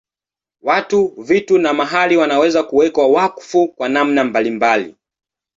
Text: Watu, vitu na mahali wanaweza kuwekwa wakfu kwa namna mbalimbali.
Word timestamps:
Watu, 0.61 1.13
vitu 1.17 1.57
na 1.57 1.73
mahali 1.73 2.17
wanaweza 2.17 2.63
kuwekwa 2.63 3.07
wakfu 3.07 3.67
kwa 3.67 3.89
namna 3.89 4.23
mbalimbali. 4.23 4.95